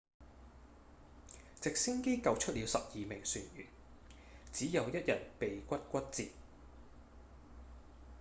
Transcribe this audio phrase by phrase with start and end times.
[1.61, 3.67] 直升機救出了十二名船員
[4.51, 6.31] 只有一人鼻骨骨折